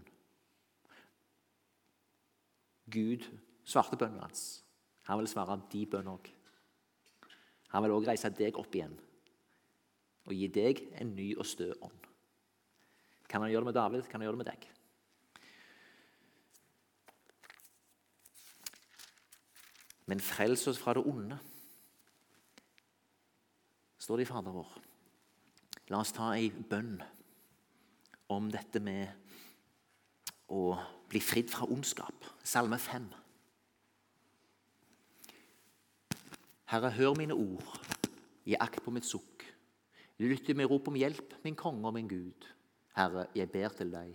[2.88, 3.26] Gud
[3.68, 4.64] svarte bønnen hans.
[5.06, 6.30] Han vil svare de bønn òg.
[7.74, 8.96] Han vil òg reise deg opp igjen
[10.28, 12.07] og gi deg en ny og stø ånd.
[13.28, 14.66] Kan han gjøre det med David, kan han gjøre det med deg.
[20.08, 21.36] Men frels oss fra det onde,
[24.00, 24.70] står det i Fader vår.
[25.92, 26.96] La oss ta ei bønn
[28.32, 29.12] om dette med
[30.52, 30.72] å
[31.08, 32.24] bli fridd fra ondskap.
[32.44, 33.08] Salme 5.
[36.68, 37.68] Herre, hør mine ord,
[38.44, 39.44] gi akt på mitt sukk.
[40.20, 42.48] Lytt til mitt rop om hjelp, min konge og min Gud.
[42.98, 44.14] Herre, jeg ber til deg.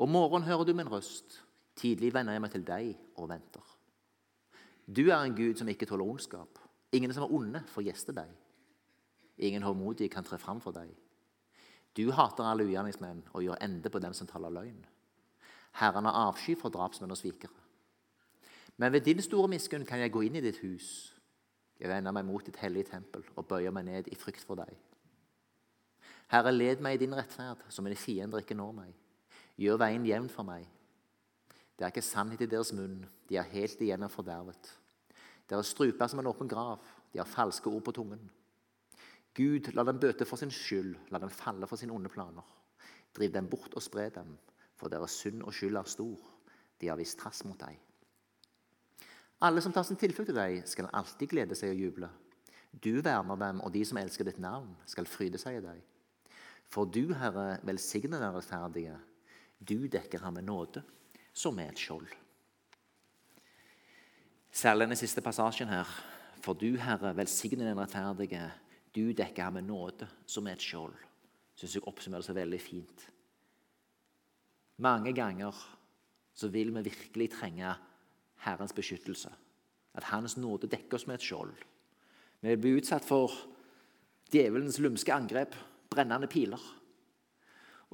[0.00, 1.42] Om morgenen hører du min røst,
[1.76, 3.74] tidlig vender jeg meg til deg og venter.
[4.88, 6.58] Du er en Gud som ikke tåler ondskap.
[6.92, 8.30] Ingen som er onde, får gjeste deg.
[9.38, 10.90] Ingen håndmodig kan tre fram for deg.
[11.96, 14.80] Du hater alle ugjerningsmenn og gjør ende på dem som taler løgn.
[15.78, 17.54] Herren har avsky for drapsmenn og svikere.
[18.76, 21.14] Men ved din store miskunn kan jeg gå inn i ditt hus.
[21.78, 24.74] Jeg vender meg mot ditt hellige tempel og bøyer meg ned i frykt for deg.
[26.34, 28.94] Herre, led meg i din rettferd, så mine fiender ikke når meg.
[29.60, 30.64] Gjør veien jevn for meg.
[31.78, 34.70] Det er ikke sannhet i deres munn, de er helt igjennom fordervet.
[35.50, 38.24] Dere struper som en åpen grav, de har falske ord på tungen.
[39.34, 42.46] Gud, la dem bøte for sin skyld, la dem falle for sine onde planer.
[43.14, 44.34] Driv dem bort og spre dem,
[44.74, 46.18] for deres synd og skyld er stor.
[46.80, 47.78] De har vist trass mot deg.
[49.44, 52.10] Alle som tar sin tilflukt til deg, skal alltid glede seg og juble.
[52.74, 55.82] Du verner dem, og de som elsker ditt navn, skal fryde seg i deg.
[56.74, 58.96] For du, Herre, velsigner den rettferdige.
[59.62, 60.82] Du dekker ham med nåde,
[61.32, 62.08] som er et skjold.
[64.50, 65.88] Særlig den siste passasjen her.
[66.42, 68.48] For du, Herre, velsigner den rettferdige.
[68.94, 70.96] Du dekker ham med nåde, som er et skjold.
[71.54, 73.04] Syns jeg oppsummerer seg veldig fint.
[74.82, 75.54] Mange ganger
[76.34, 77.70] så vil vi virkelig trenge
[78.42, 79.30] Herrens beskyttelse.
[79.94, 81.54] At Hans nåde dekker oss med et skjold.
[82.42, 83.30] Vi blir utsatt for
[84.34, 85.54] djevelens lumske angrep,
[85.94, 86.60] brennende piler.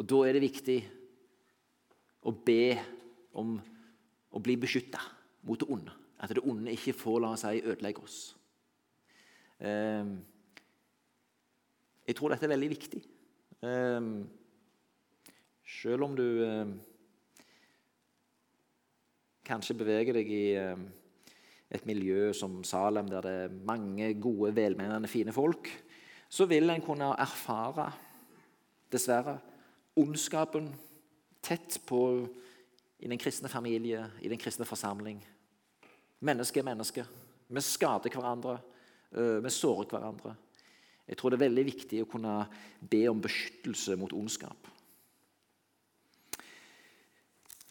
[0.00, 0.78] Og Da er det viktig
[2.24, 2.74] å be
[3.36, 3.56] om
[4.30, 5.00] å bli beskytta
[5.46, 5.94] mot det onde.
[6.20, 8.18] At det onde ikke får la seg ødelegge oss.
[9.60, 10.12] Eh,
[12.08, 13.02] jeg tror dette er veldig viktig.
[13.64, 14.08] Eh,
[15.80, 16.72] selv om du eh,
[19.48, 20.44] kanskje beveger deg i
[21.70, 25.70] et miljø som Salem, der det er mange gode, velmenende, fine folk,
[26.30, 27.88] så vil en kunne erfare,
[28.90, 29.36] dessverre,
[29.98, 30.68] ondskapen
[31.42, 32.00] tett på
[33.00, 35.18] i den kristne familie, i den kristne forsamling.
[36.20, 37.04] Menneske er menneske.
[37.48, 38.58] Vi skader hverandre.
[39.12, 40.34] Øh, vi sårer hverandre.
[41.08, 42.34] Jeg tror det er veldig viktig å kunne
[42.90, 44.68] be om beskyttelse mot ondskap.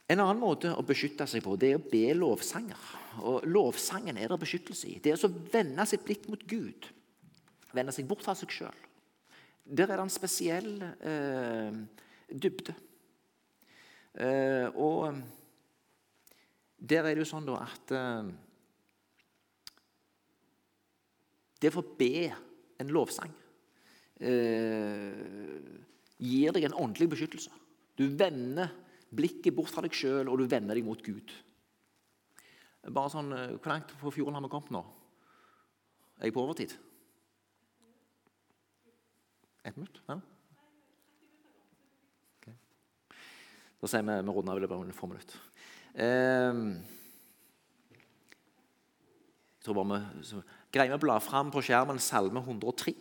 [0.10, 2.88] En annen måte å beskytte seg på det er å be lovsanger.
[3.30, 4.98] Og Lovsangen er det beskyttelse i.
[5.00, 6.90] Det er å vende sitt blikk mot Gud.
[7.76, 8.86] Vende seg bort fra seg sjøl.
[9.70, 11.76] Der er det en spesiell eh,
[12.30, 12.74] dybde.
[14.18, 15.20] Eh, og
[16.80, 18.32] der er det jo sånn da at eh,
[21.60, 22.30] Det å be
[22.80, 23.34] en lovsang
[24.24, 25.18] eh,
[26.20, 27.52] gir deg en åndelig beskyttelse.
[28.00, 28.72] Du vender
[29.12, 31.34] blikket bort fra deg sjøl, og du vender deg mot Gud.
[32.88, 34.86] Bare sånn, eh, Hvor langt på fjorden har vi kommet nå?
[36.20, 36.76] Er jeg på overtid?
[39.64, 40.02] Ett minutt?
[40.08, 40.20] Ja?
[42.40, 42.56] Okay.
[43.82, 45.40] Da sier vi vi runder av i løpet av få minutter.
[45.94, 46.64] Eh,
[49.60, 50.42] jeg tror bare vi
[50.72, 52.94] Greier vi å bla fram på skjermen Salme 103?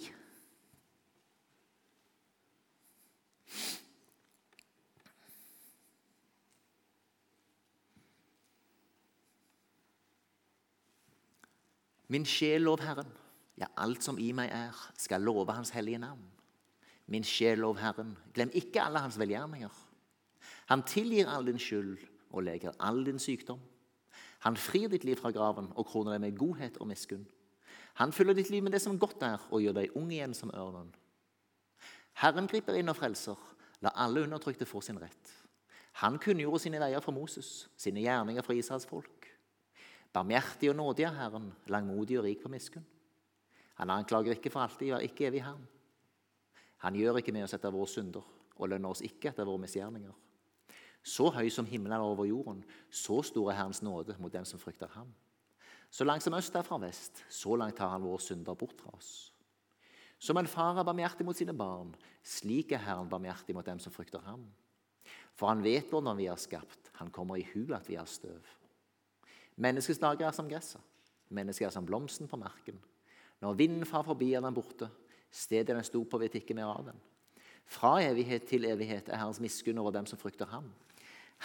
[12.08, 13.10] Min sjel lov Herren,
[13.60, 16.24] ja, alt som i meg er, skal love Hans hellige navn.
[17.08, 19.72] Min sjel lov Herren, glem ikke alle Hans velgjerninger.
[20.68, 21.96] Han tilgir all din skyld
[22.30, 23.60] og leger all din sykdom.
[24.44, 27.24] Han frir ditt liv fra graven og kroner deg med godhet og miskunn.
[27.98, 30.52] Han fyller ditt liv med det som godt er, og gjør deg ung igjen som
[30.54, 30.92] ørnen.
[32.20, 33.38] Herren griper inn og frelser.
[33.82, 35.32] La alle undertrykte få sin rett.
[36.02, 39.26] Han kunngjorde sine veier for Moses, sine gjerninger for Israels folk.
[40.14, 42.86] Barmhjertig og nådig er Herren, langmodig og rik på miskunn.
[43.78, 45.66] Han anklager ikke for alltid, ja, ikke evig Herren.
[46.84, 48.26] Han gjør ikke med oss etter våre synder
[48.58, 50.14] og lønner oss ikke etter våre misgjerninger.
[51.02, 52.60] Så høy som himmelen er over jorden,
[52.90, 55.10] så stor er Herrens nåde mot dem som frykter ham.
[55.90, 58.92] Så langt som øst er fra vest, så langt tar han våre synder bort fra
[58.98, 59.32] oss.
[60.18, 61.94] Som en far er barmhjertig mot sine barn,
[62.26, 64.42] slik er Herren barmhjertig mot dem som frykter ham.
[65.38, 68.42] For han vet hvordan vi er skapt, han kommer i hu at vi er støv.
[69.56, 70.82] Menneskets dager er som gresset.
[71.30, 72.78] Mennesket er som blomsten på marken.
[73.40, 74.88] Når vinden far forbi, er den borte.
[75.38, 76.98] Stedet den sto på, vet ikke mer av den.
[77.68, 80.70] Fra evighet til evighet er Herrens miskunn over dem som frykter ham.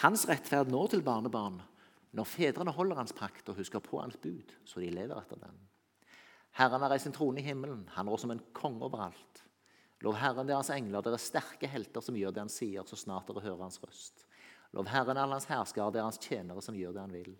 [0.02, 1.60] Hans rettferd når til barnebarn,
[2.14, 5.58] når fedrene holder hans pakt og husker på hans bud, så de lever etter den.
[6.54, 9.42] Herren har reist sin trone i himmelen, han rår som en konge overalt.
[10.06, 13.42] Lov Herren deres engler, dere sterke helter som gjør det han sier, så snart dere
[13.44, 14.26] hører hans røst.
[14.74, 17.34] Lov Herren alle hans herskere, deres tjenere som gjør det han vil.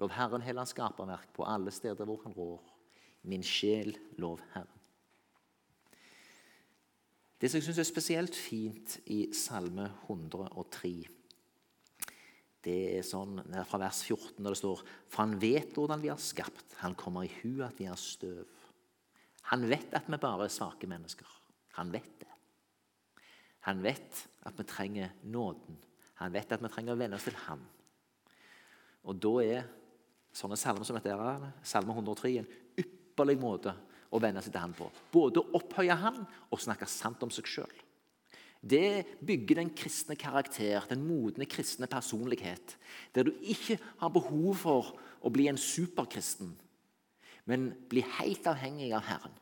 [0.00, 2.62] Lov Herren hele hans skaperverk på alle steder hvor han rår.
[3.28, 4.83] Min sjel, lov Herren.
[7.44, 10.92] Det som jeg syns er spesielt fint i Salme 103,
[12.64, 14.80] det er sånn fra vers 14, der det står
[15.12, 16.78] For han vet hvordan vi er skapt.
[16.80, 18.48] Han kommer i hu at vi er støv.
[19.50, 21.28] Han vet at vi bare er svake mennesker.
[21.76, 22.32] Han vet det.
[23.68, 25.76] Han vet at vi trenger nåden.
[26.24, 27.60] Han vet at vi trenger å venne oss til ham.
[29.04, 29.68] Og da er
[30.32, 33.76] sånne salmer som dette Salme 103 en ypperlig måte
[34.14, 34.88] å venne seg til han på.
[35.12, 37.80] Både å opphøye han og snakke sant om seg sjøl.
[38.64, 42.78] Det bygger den kristne karakter, den modne kristne personlighet.
[43.12, 46.54] Der du ikke har behov for å bli en superkristen,
[47.44, 49.34] men bli helt avhengig av Herren.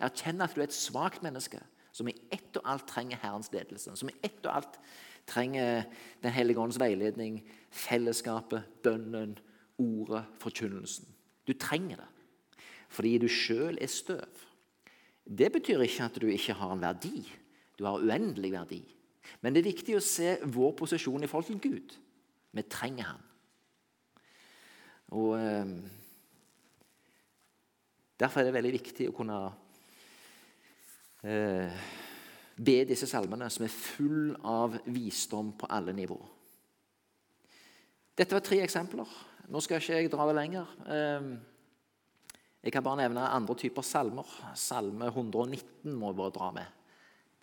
[0.00, 1.62] Erkjenne at du er et svakt menneske
[1.96, 3.96] som i ett og alt trenger Herrens ledelse.
[3.96, 4.78] Som i ett og alt
[5.28, 5.84] trenger
[6.22, 9.38] Den hellige ånds veiledning, fellesskapet, bønnen,
[9.78, 11.06] ordet, forkynnelsen.
[11.46, 12.08] Du trenger det
[12.90, 14.44] fordi du sjøl er støv.
[15.24, 17.22] Det betyr ikke at du ikke har en verdi.
[17.78, 18.82] Du har uendelig verdi.
[19.40, 21.96] Men det er viktig å se vår posisjon i forhold til Gud.
[22.50, 23.26] Vi trenger ham.
[25.14, 25.74] Og eh,
[28.20, 29.36] Derfor er det veldig viktig å kunne
[31.24, 31.84] eh,
[32.60, 36.26] be disse salmene som er full av visdom på alle nivåer.
[38.20, 39.08] Dette var tre eksempler.
[39.48, 40.74] Nå skal ikke jeg dra det lenger.
[40.92, 41.30] Ehm,
[42.62, 44.28] jeg kan bare nevne andre typer salmer.
[44.54, 46.66] Salme 119 må jeg bare dra med.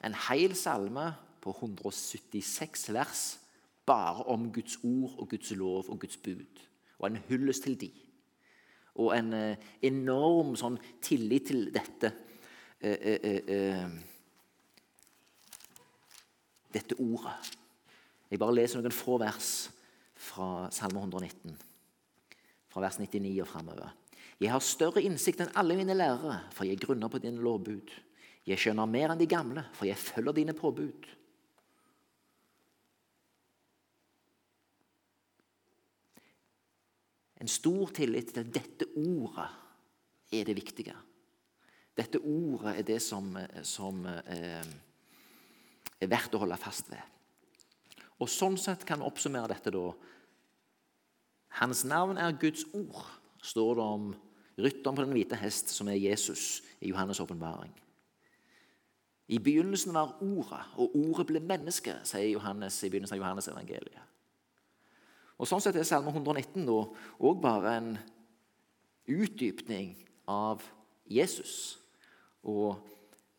[0.06, 1.10] En hel salme
[1.42, 3.24] på 176 vers
[3.88, 6.64] bare om Guds ord og Guds lov og Guds bud.
[7.00, 7.92] og en hyllest til de.
[8.96, 12.10] Og en eh, enorm sånn tillit til dette.
[12.82, 13.90] Eh, eh
[16.74, 17.36] dette ordet.
[18.30, 19.70] Jeg bare leser noen få vers
[20.14, 21.56] fra Salme 119,
[22.68, 23.94] fra vers 99 og framover.
[24.38, 27.94] Jeg har større innsikt enn alle mine lærere, for jeg grunner på dine lovbud.
[28.48, 31.08] Jeg skjønner mer enn de gamle, for jeg følger dine påbud.
[37.42, 39.50] En stor tillit til dette ordet
[40.34, 40.96] er det viktige.
[41.98, 43.30] Dette ordet er det som,
[43.66, 44.70] som eh,
[45.98, 47.02] er verdt å holde fast ved.
[48.22, 49.90] Og Sånn sett kan vi oppsummere dette da.
[51.58, 53.02] Hans navn er Guds ord,
[53.42, 54.08] står det om
[54.58, 57.74] rytteren på den hvite hest, som er Jesus i Johannes' åpenbaring.
[59.28, 64.04] I begynnelsen var Ordet, og Ordet ble menneske, sier Johannes i begynnelsen av Johannes evangeliet.
[65.38, 67.92] Og Sånn sett er Salme 119 òg bare en
[69.08, 69.92] utdypning
[70.32, 70.64] av
[71.06, 71.78] Jesus.
[72.48, 72.80] Og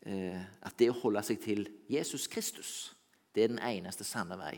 [0.07, 2.93] eh, at det å holde seg til Jesus Kristus
[3.35, 4.55] det er den eneste sanne vei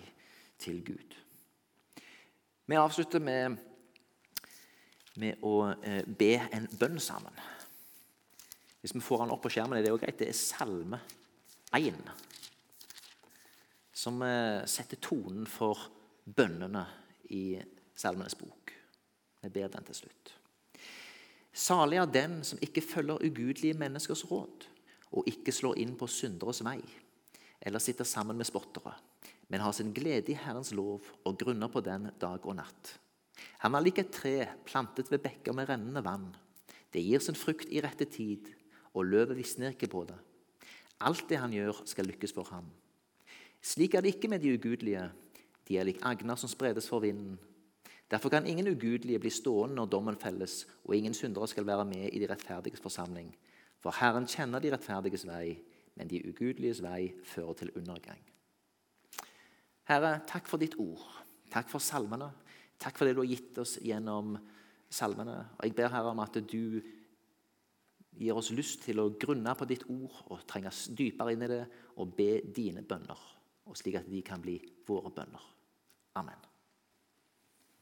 [0.62, 1.16] til Gud.
[2.66, 3.58] Vi avslutter med,
[5.20, 7.36] med å eh, be en bønn sammen.
[8.82, 10.18] Hvis vi får den opp på skjermen, er det greit.
[10.20, 11.02] Det er Salme
[11.76, 12.00] 1,
[13.94, 15.90] som eh, setter tonen for
[16.26, 16.86] bønnene
[17.36, 17.60] i
[17.96, 18.74] Salmenes bok.
[19.42, 20.34] Vi ber den til slutt.
[21.52, 24.68] Salig er den som ikke følger ugudelige menneskers råd,
[25.12, 26.80] og ikke slår inn på synderes vei
[27.62, 28.96] eller sitter sammen med spottere,
[29.48, 32.96] men har sin glede i Herrens lov og grunner på den dag og natt.
[33.64, 34.36] Han er lik et tre
[34.66, 36.30] plantet ved bekker med rennende vann.
[36.94, 38.50] Det gir sin frukt i rette tid,
[38.94, 40.18] og løvet visner ikke på det.
[41.02, 42.68] Alt det han gjør, skal lykkes for ham.
[43.62, 45.06] Slik er det ikke med de ugudelige.
[45.68, 47.40] De er lik agner som spredes for vinden.
[48.12, 52.10] Derfor kan ingen ugudelige bli stående når dommen felles, og ingen syndere skal være med
[52.12, 53.32] i de rettferdiges forsamling.
[53.80, 55.62] For Herren kjenner de rettferdiges vei,
[55.96, 58.20] men de ugudeliges vei fører til undergang.
[59.88, 61.06] Herre, takk for ditt ord.
[61.52, 62.30] Takk for salmene.
[62.82, 64.36] Takk for det du har gitt oss gjennom
[64.92, 65.38] salmene.
[65.60, 66.82] Og Jeg ber Herre om at du
[68.12, 71.64] gir oss lyst til å grunne på ditt ord og trenge dypere inn i det
[72.02, 73.28] og be dine bønner,
[73.70, 75.46] og slik at de kan bli våre bønner.
[76.20, 76.51] Amen.